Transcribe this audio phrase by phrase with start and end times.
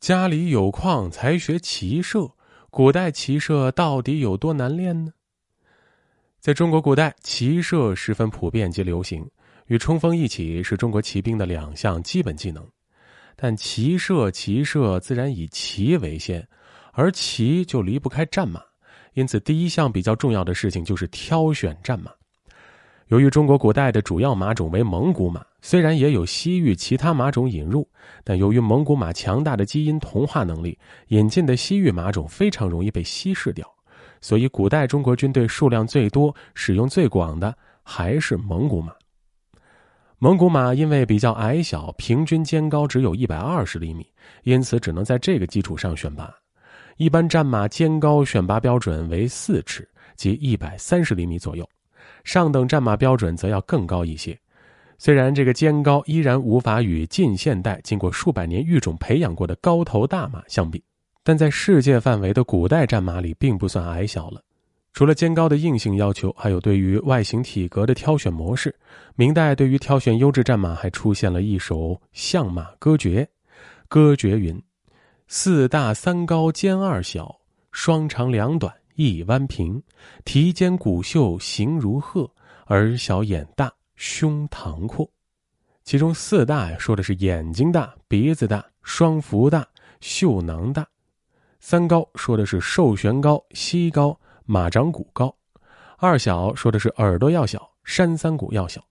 [0.00, 2.32] 家里有矿才学骑射，
[2.70, 5.12] 古代骑射到底有多难练呢？
[6.40, 9.30] 在中国古代，骑射十分普遍及流行，
[9.66, 12.66] 与冲锋一起是中国骑兵的两项基本技能。
[13.36, 16.48] 但骑射，骑射自然以骑为先，
[16.92, 18.62] 而骑就离不开战马，
[19.12, 22.10] 因此第一项比较重要的事情就是挑选战马。
[23.10, 27.84] 由于中国古代的主要马种为蒙古马，虽然也有西域其他马种引入，
[28.22, 33.68] 但由于蒙古马强大的基因同化能力，引进的西域马种非常容易被稀释掉，
[34.20, 37.52] 所以古代中国军队数量最多、使用最广的
[37.82, 38.92] 还是蒙古马。
[40.20, 44.06] 蒙古马因为比较矮小，平均肩高只有一百二十厘米，
[44.44, 46.32] 因此只能在这个基础上选拔。
[46.96, 51.68] 一般战马肩高选拔标准为四尺，即一百三十厘米左右。
[52.24, 54.38] 上等战马标准则要更高一些，
[54.98, 60.82] 虽然这个肩高依然无法与近现代经过数百年育种培养过的高头大马相比，
[61.22, 64.42] 但在世界范围的古代战马里并不算矮小了。
[64.92, 68.74] 除了肩高的硬性要求，还有对于外形体格的挑选模式。
[69.14, 73.28] 明代对于挑选优质战马还出现了一首相马歌诀，
[73.88, 74.60] 歌诀云
[75.28, 77.40] ：“四大三高肩二小，
[77.70, 79.82] 双长两短。”一弯平，
[80.26, 82.30] 蹄尖骨秀形如鹤，
[82.66, 85.10] 耳小眼大，胸膛阔。
[85.84, 89.66] 其中四大呀，说的是眼睛大、鼻子大、双腹大、
[90.02, 90.82] 袖囊大；
[91.60, 95.34] 三高说的是寿旋高、膝高、马掌骨高；
[95.96, 98.84] 二小说的是耳朵要小、山三骨要小。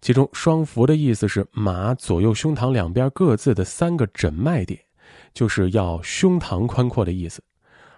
[0.00, 4.78] 其中双腹的意思是马左右胸膛两边各自的三个枕脉点，
[5.34, 7.42] 就是要胸膛宽阔的意思。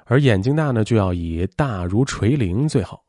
[0.05, 3.03] 而眼睛大呢，就要以大如垂铃最好。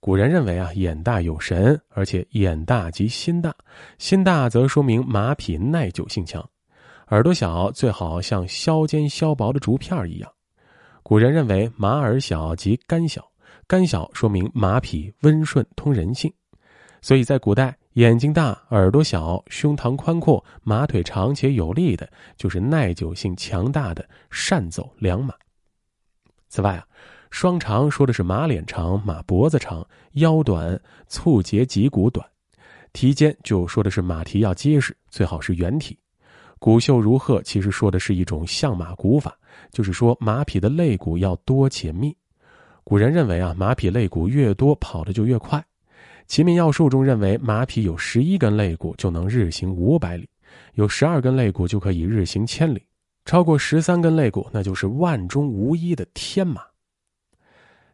[0.00, 3.54] 古人认为啊，眼大有神，而且眼大即心大，
[3.98, 6.44] 心大则说明马匹耐久性强。
[7.08, 10.30] 耳朵小最好像削尖削薄的竹片一样。
[11.02, 13.26] 古人认为马耳小即肝小，
[13.66, 16.32] 肝小说明马匹温顺通人性。
[17.00, 25.34] 所以在古代，眼睛大、耳朵小、胸膛宽阔、马腿长且有力的，就是耐久性强大的善走良马。
[26.54, 26.86] 此外啊，
[27.32, 32.24] 双长说的是马脸长、马脖子长、腰短、促节脊骨短；
[32.92, 35.96] 蹄尖就说的是马蹄要结实，最好是圆体；
[36.60, 39.36] 骨秀如鹤，其实说的是一种相马骨法，
[39.72, 42.16] 就是说马匹的肋骨要多且密。
[42.84, 45.58] 古人认为啊，马匹肋骨越多，跑得就越快。
[46.28, 50.28] 《齐民要术》中认为，马匹有十一根肋骨就能日行五百里，
[50.74, 52.80] 有十二根肋骨就可以日行千里。
[53.24, 56.62] 超过十三根肋骨，那就是万中无一的天马。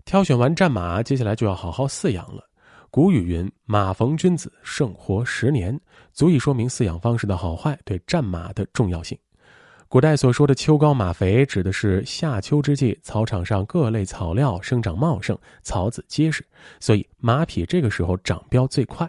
[0.04, 2.44] 挑选完战马，接下来就要好好饲养了。
[2.90, 5.78] 古语云：“马逢君子，胜活十年”，
[6.12, 9.16] 足以说明饲养方式的好坏对战马的重要性。
[9.86, 16.44] 古代所说的“秋高马肥”，指的是夏秋之际，草场上各类草料生长茂盛，草籽结实，
[16.80, 19.08] 所以马匹这个时候长膘最快。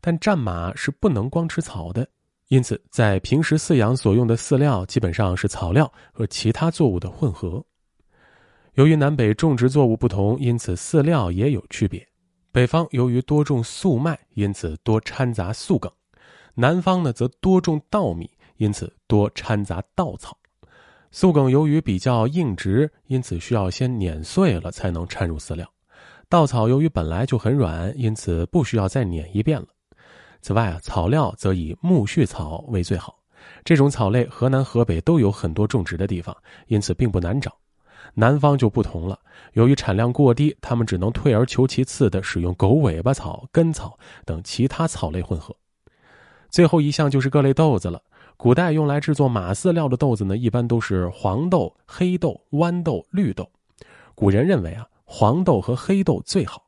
[0.00, 2.08] 但战马是不能光吃草的。
[2.50, 7.64] 因此，在平时饲养所用的饲料基本上是草料和其他作物的混合。
[8.74, 12.04] 由于南北种植作物不同，因此饲料也有区别。
[12.50, 15.88] 北方由于多种粟麦，因此多掺杂粟梗；
[16.54, 20.36] 南方呢则多种稻米，因此多掺杂稻草。
[21.12, 25.64] 粟梗由于比较硬直，因此需要先碾碎了才能掺入饲料；
[26.28, 29.68] 稻草由于本来就很软，因此不需要再碾一遍了。
[30.40, 33.18] 此外啊，草料则以苜蓿草为最好。
[33.64, 36.36] 这种草类，河南、河北都有很多种植的地方，
[36.66, 37.54] 因此并不难找。
[38.14, 39.18] 南方就不同了，
[39.52, 45.54] 由于产量过低，他们只能退而求其次的使用狗尾巴草、根草等其他草类混合。
[46.48, 48.02] 最后一项就是各类豆子了。
[48.36, 53.48] 古代用来制作马饲料的豆子呢，一般都是黄豆、黑豆、豌豆、绿豆。
[54.14, 56.62] 古人认为啊，黄豆和黑豆最好，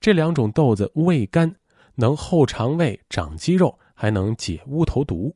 [0.00, 1.54] 这两种豆子味甘。
[2.00, 5.34] 能厚肠胃、长肌肉，还能解乌头毒。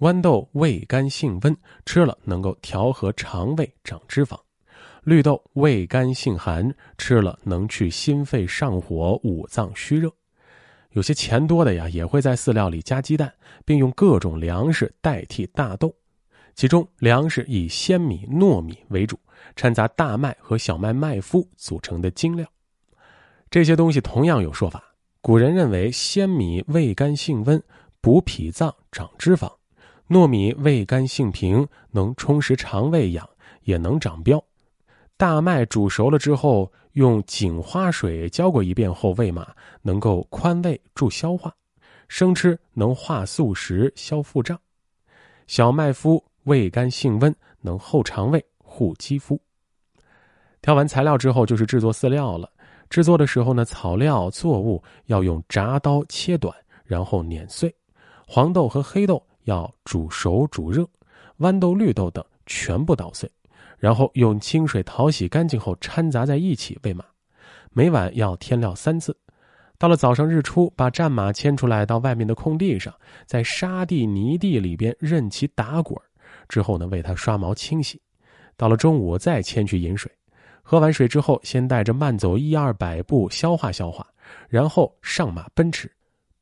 [0.00, 4.38] 豌豆味甘性温，吃了能够调和肠胃、长脂肪。
[5.04, 10.12] 绿豆味甘性寒，吃了能去心肺上火、五脏虚热。
[10.90, 13.32] 有些钱多的呀，也会在饲料里加鸡蛋，
[13.64, 15.94] 并用各种粮食代替大豆。
[16.54, 19.18] 其中粮食以鲜米、糯米为主，
[19.54, 22.46] 掺杂大麦和小麦麦麸组成的精料。
[23.48, 24.92] 这些东西同样有说法。
[25.26, 27.60] 古人认为，鲜米味甘性温，
[28.00, 29.50] 补脾脏、长脂肪；
[30.08, 33.28] 糯米味甘性平，能充实肠胃养，
[33.64, 34.40] 也能长膘。
[35.16, 39.52] 大麦煮熟了之后，用井花水浇过一遍后喂马，
[39.82, 41.50] 能够宽胃助消化；
[42.06, 44.56] 生吃能化宿食、消腹胀。
[45.48, 49.36] 小麦麸味甘性温，能厚肠胃、护肌肤。
[50.62, 52.48] 挑完材料之后，就是制作饲料了。
[52.88, 56.54] 制作的时候呢，草料作物要用铡刀切短，
[56.84, 57.68] 然后碾碎；
[58.26, 60.88] 黄豆和黑豆要煮熟煮热，
[61.38, 63.30] 豌豆、绿豆等全部捣碎，
[63.78, 67.04] 然后用清水淘洗干净后掺杂在一起喂马。
[67.72, 69.16] 每晚要添料三次。
[69.78, 72.94] 到了早上日出，把战马牵出来到外面的空地上，
[73.26, 76.00] 在沙地泥地里边任其打滚
[76.48, 78.00] 之后呢，为它刷毛清洗。
[78.56, 80.10] 到了中午再牵去饮水。
[80.68, 84.04] 喝完水之后，先带着慢走一二百步消化消化，
[84.48, 85.88] 然后上马奔驰。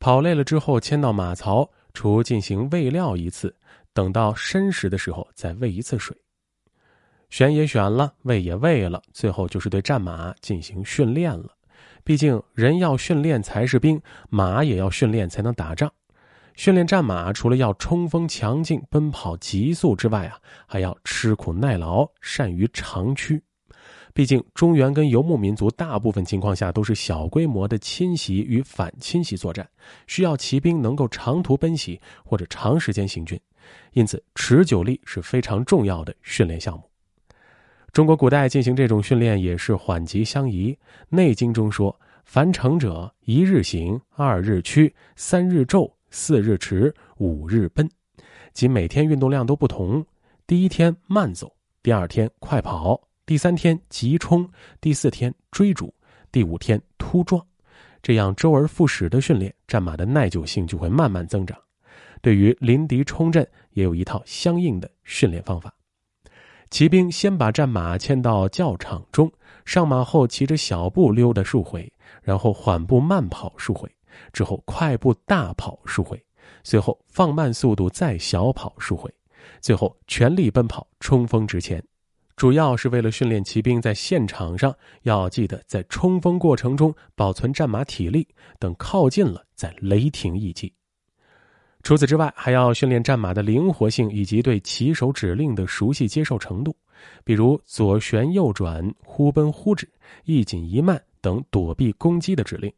[0.01, 3.55] 跑累了之后，牵到马槽，除进行喂料一次，
[3.93, 6.17] 等到申时的时候再喂一次水。
[7.29, 11.51] 选也选了，喂也喂了，最后就是对战马进行训练了。
[12.03, 14.01] 毕竟人要训练才是兵，
[14.31, 15.93] 马也要训练才能打仗。
[16.55, 23.39] 训练战马，除了要冲锋强劲、奔跑急速之外啊，还要吃苦耐劳、善于长驱。
[24.15, 29.69] 毕竟，中原跟游牧民族大部分情况下都是小规模的侵袭与反侵袭作战，
[30.07, 33.39] 需要骑兵能够长途奔袭或者长时间行军，
[33.93, 36.89] 因此持久力是非常重要的训练项目。
[37.93, 40.73] 中国古代进行这种训练也是缓急相宜，
[41.09, 47.91] 《内经》中说：“凡成者，一日行，二日驱，三日骤，四日驰，五日奔。”
[48.55, 50.07] 即每天运动量都不同，
[50.47, 51.53] 第一天慢走，
[51.83, 53.09] 第二天快跑。
[53.27, 54.47] 第三天急冲，
[54.83, 55.95] 第四天追逐，
[56.31, 57.43] 第五天突撞，
[58.03, 61.59] 这样周而复始的训练，战马的耐久性就会慢慢增长。
[62.21, 65.75] 对于临敌冲阵，也有一套相应的训练方法。
[66.69, 69.33] 骑兵先把战马牵到教场中，
[69.65, 73.91] 上马后骑着小步溜达数回，然后缓步慢跑数回，
[74.35, 76.23] 之后快步大跑数回，
[76.63, 79.11] 随后放慢速度再小跑数回，
[79.63, 81.83] 最后全力奔跑冲锋直前。
[82.37, 88.27] 主要是为了训练骑兵在现场上要记得在冲锋过程中保存战马体力，
[88.59, 90.73] 等靠近了再雷霆一击。
[91.85, 96.75] 除此之外，还要训练战马的灵活性以及对骑手指令的熟悉接受程度，
[97.25, 99.89] 比如左旋右转、忽奔忽止、
[100.25, 102.73] 一紧一慢等躲避攻击的指令。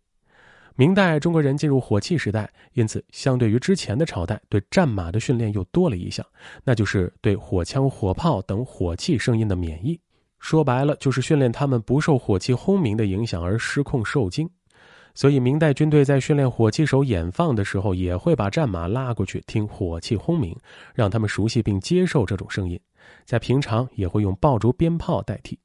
[0.77, 6.25] 明代中国人进入火器时代，因此相对于之前的朝代，对战马的训练又多了一项，
[6.63, 9.99] 那就是对火枪、火炮等火器声音的免疫。
[10.39, 14.49] 说白了，就是训练他们不受火器轰鸣的影响而失控受惊。
[15.15, 20.55] 所以，明代军队在训练火器手演放的时候，也会把战马拉过去听火器轰鸣，
[20.95, 22.79] 让他们熟悉并接受这种声音。
[23.25, 25.59] 在平常也会用爆竹、鞭炮代替。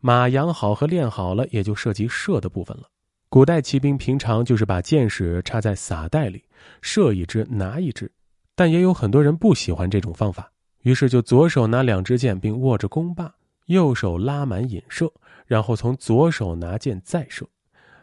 [0.00, 2.82] 马养好和练好了，也就涉及射的部分了。
[3.30, 6.42] 古代骑兵平常就是把箭矢插在撒袋里，
[6.80, 8.10] 射一支拿一支，
[8.54, 13.30] 但也有很多人不喜欢这种方法，于是就左手拿两支箭并握着弓把，
[13.66, 15.12] 右手拉满引射，
[15.44, 17.46] 然后从左手拿箭再射。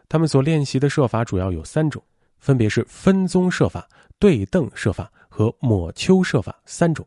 [0.08, 2.00] 他们所练习的射法主要有三种，
[2.38, 3.88] 分别是分宗射法、
[4.20, 7.04] 对瞪射法和抹丘射法三种。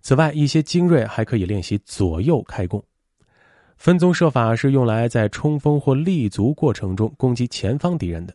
[0.00, 2.82] 此外，一些精锐还可以练习左右开弓。
[3.78, 8.34] 分宗射法是用来在冲锋或立足过程中攻击前方敌人的。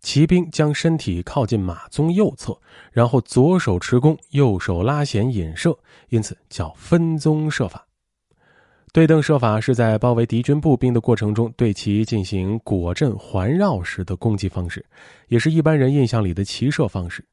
[0.00, 2.58] 骑兵将身体靠近马鬃右侧，
[2.90, 5.78] 然后左手持弓，右手拉弦引射，
[6.08, 7.86] 因此叫分宗射法。
[8.92, 14.84] 对等射法是在包围敌军步兵的过程中对其进行果阵环绕时的攻击方式，
[15.28, 17.24] 也是一般人印象里的骑射方式。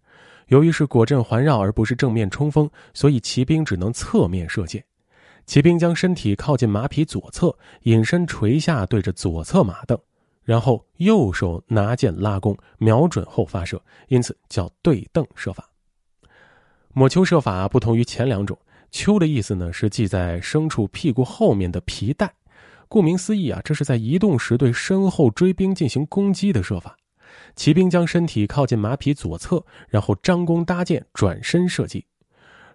[0.48, 4.84] 由于是果阵环绕而不是正面冲锋，所以骑兵只能侧面射箭。
[5.50, 10.00] 骑兵将身体靠近马匹左侧，隐身垂下，对着左侧马镫，
[10.44, 15.68] 然后右手拿剑拉弓，瞄准后发射，因此叫对蹬射法。
[16.94, 18.56] 抹丘射法不同于前两种，
[18.92, 22.32] 丘的意思呢是系在牲畜屁股后面的皮带，
[22.88, 26.96] 顾名思义啊，这是在移动时对身后追兵进行攻击的射法。
[27.56, 32.06] 骑兵将身体靠近马匹左侧，然后张弓搭箭，转身射击。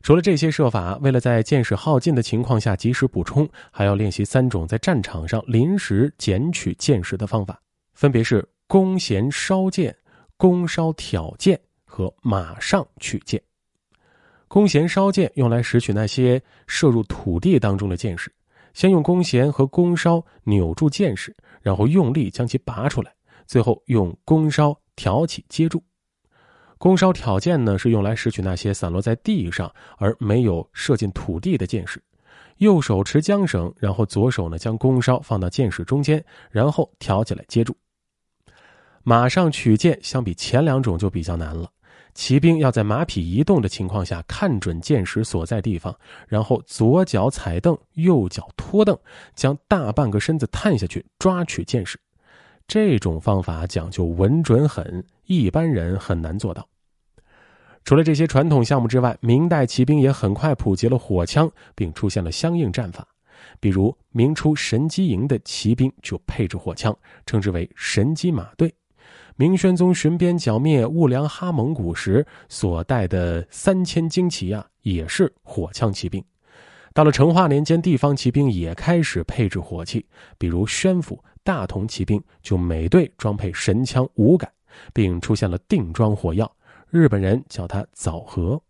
[0.05, 7.59] 除了这些设法，为了在箭矢耗尽的情况下及时补充，还要练习三种在战场上临时捡取箭矢的方法，
[7.95, 9.97] 分别是弓弦烧箭、
[10.37, 13.41] 弓梢挑箭和马上取箭。
[14.47, 18.31] 弓弦烧箭用来拾取那些射入土地当中的箭矢，
[18.75, 23.11] 先用弓弦和弓梢扭住箭矢，然后用力将其拔出来，
[23.47, 25.83] 最后用弓梢挑起接住。
[26.85, 31.99] 弓梢挑箭呢，是用来拾取那些散落在地上而没有射进土地的箭矢。
[32.59, 37.75] 右手持缰绳，然后左手呢将弓梢放到箭矢中间，然后挑起来接住。
[39.03, 41.71] 马上取箭相比前两种就比较难了。
[42.13, 45.97] 骑兵要在马匹移动的情况下看准箭矢所在地方，
[46.29, 48.95] 然后左脚踩蹬，右脚拖蹬，
[49.35, 51.99] 将大半个身子探下去抓取箭矢。
[52.69, 56.69] 这种方法讲究稳准狠，一般人很难做到。
[57.85, 63.07] 除了这些传统项目之外，明代骑兵也很快普及了火枪，并出现了相应战法。
[63.61, 68.75] 比如明初神机营的骑兵就配置火枪，称之为神机马队。
[69.37, 76.25] 明宣宗巡边剿灭兀良哈蒙古时所带的三千精骑啊，也是火枪骑兵。
[76.95, 80.07] 到了成化年间，地方骑兵也开始配置火器，
[80.39, 84.51] 比如宣府大同骑兵就每队装配神枪五杆，
[84.95, 86.51] 并出现了定装火药，
[86.95, 88.63] 日本人叫它枣核。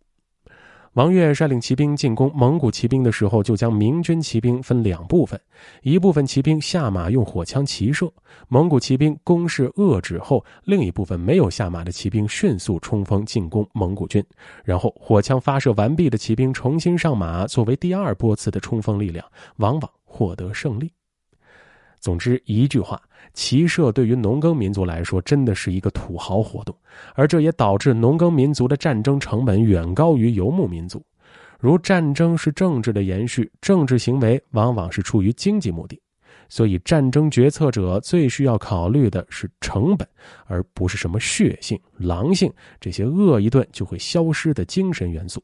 [0.95, 5.39] 王悦率领骑兵进攻蒙古骑兵的时候，就将明军骑兵分两部分：
[5.83, 8.11] 一部分骑兵下马用火枪齐射，
[8.49, 14.25] 蒙古骑兵攻势遏制后；另一部分没有下马的骑兵迅速冲锋进攻蒙古军，
[14.65, 19.23] 然后火枪发射完毕的骑兵重新上马，作为第二波次的冲锋力量，
[19.57, 20.91] 往往获得胜利。
[22.05, 23.01] 总之一句话，
[23.33, 26.77] 骑射对于农耕民族来说真的是一个土豪活动，
[27.15, 31.03] 而这也导致农耕民族的战争成本远高于游牧民族。
[31.59, 35.99] 如战争是政治的延续，政治行为往往是出于经济目的，
[36.51, 40.07] 所以战争决策者最需要考虑的是成本，
[40.45, 45.43] 而不是什么血性、狼性这些饿一顿就会消失的精神元素。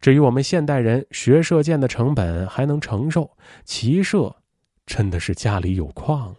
[0.00, 3.30] 至于我们现代人学射箭的成本还能承受，
[3.66, 4.34] 骑射。
[4.94, 6.36] 真的是家里有矿。